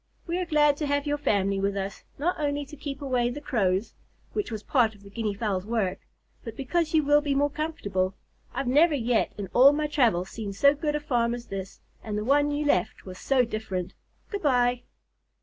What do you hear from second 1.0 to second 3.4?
your family with us, not only to keep away the